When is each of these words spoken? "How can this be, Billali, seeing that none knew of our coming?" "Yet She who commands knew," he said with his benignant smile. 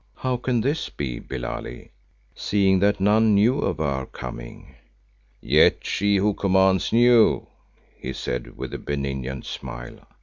"How 0.15 0.35
can 0.35 0.61
this 0.61 0.89
be, 0.89 1.19
Billali, 1.19 1.91
seeing 2.33 2.79
that 2.79 2.99
none 2.99 3.35
knew 3.35 3.59
of 3.59 3.79
our 3.79 4.07
coming?" 4.07 4.73
"Yet 5.41 5.85
She 5.85 6.15
who 6.15 6.33
commands 6.33 6.91
knew," 6.91 7.45
he 7.99 8.11
said 8.11 8.57
with 8.57 8.71
his 8.71 8.81
benignant 8.81 9.45
smile. 9.45 9.99